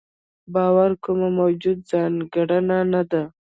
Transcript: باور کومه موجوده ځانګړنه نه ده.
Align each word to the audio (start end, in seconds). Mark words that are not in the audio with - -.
باور 0.53 0.91
کومه 1.03 1.27
موجوده 1.39 1.83
ځانګړنه 1.89 2.77
نه 2.93 3.01
ده. 3.11 3.23